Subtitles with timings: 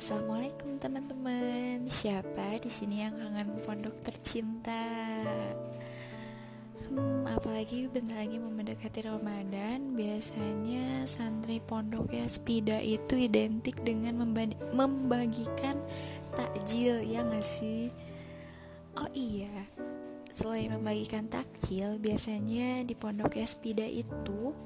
[0.00, 1.84] Assalamualaikum teman-teman.
[1.84, 4.80] Siapa di sini yang kangen pondok tercinta?
[6.88, 14.24] Hmm, apalagi bentar lagi mendekati Ramadan, biasanya santri pondok ya spida itu identik dengan
[14.72, 15.76] membagikan
[16.32, 17.92] takjil ya nggak sih?
[18.96, 19.68] Oh iya,
[20.32, 24.56] selain membagikan takjil, biasanya di pondok ya spida itu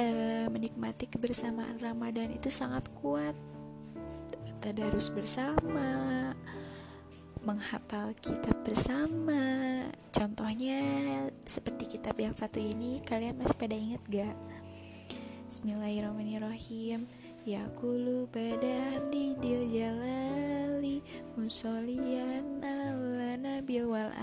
[0.00, 3.51] eh, menikmati kebersamaan Ramadan itu sangat kuat
[4.62, 6.30] tadarus bersama,
[7.42, 9.42] menghafal kitab bersama.
[10.14, 10.78] Contohnya
[11.42, 14.38] seperti kitab yang satu ini, kalian masih pada ingat gak?
[15.50, 17.10] Bismillahirrahmanirrahim.
[17.42, 21.02] Ya kulu pada di dil jalali
[21.34, 24.14] musolian ala nabil wal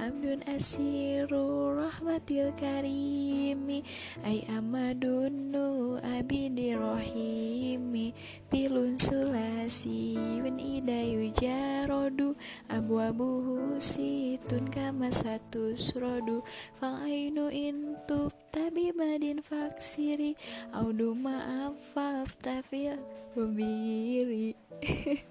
[0.00, 3.84] ali Abdun asiru rahmatil karimi
[4.24, 8.16] Ay amadunu abidi rohimi
[8.48, 12.32] Pilun sulasi Wen idayu jarodu
[12.72, 16.40] Abu abuhu situn kama satu surodu
[16.80, 20.32] Fal ainu intub tabi madin faksiri
[20.72, 22.96] Audu maaf faftafil
[23.36, 24.56] Bubiri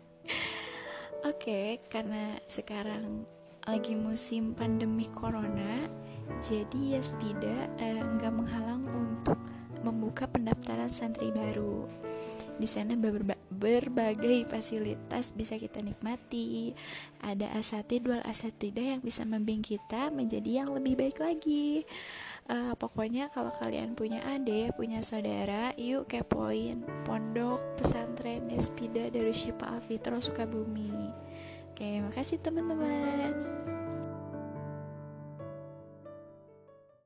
[1.20, 3.28] Oke, okay, karena sekarang
[3.68, 5.88] lagi musim pandemi corona,
[6.40, 9.40] jadi ya Spida eh, nggak menghalang untuk
[9.82, 11.88] membuka pendaftaran santri baru.
[12.60, 16.76] Di sana berba berbagai fasilitas bisa kita nikmati.
[17.24, 21.88] Ada asatid wal asatidah yang bisa membimbing kita menjadi yang lebih baik lagi.
[22.50, 29.70] Uh, pokoknya kalau kalian punya adik, punya saudara, yuk kepoin pondok pesantren Espida dari Syifa
[29.70, 31.14] Alfitro Sukabumi.
[31.80, 33.32] Oke, makasih teman-teman.